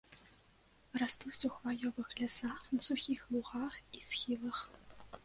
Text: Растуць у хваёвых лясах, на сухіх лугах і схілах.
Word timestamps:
Растуць 1.01 1.45
у 1.49 1.51
хваёвых 1.57 2.07
лясах, 2.21 2.63
на 2.77 2.87
сухіх 2.87 3.21
лугах 3.37 3.77
і 3.99 4.03
схілах. 4.09 4.65